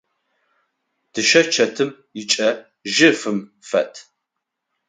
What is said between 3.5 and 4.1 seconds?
фэд.